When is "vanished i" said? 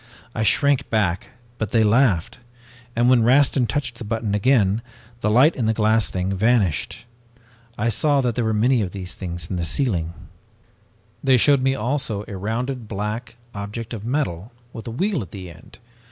6.35-7.89